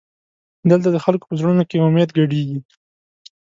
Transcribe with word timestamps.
دلته 0.69 0.87
د 0.91 0.97
خلکو 1.05 1.25
په 1.29 1.35
زړونو 1.39 1.63
کې 1.69 1.83
امید 1.87 2.09
ګډېږي. 2.17 2.59